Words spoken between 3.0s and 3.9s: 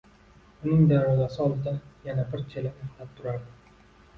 turardi.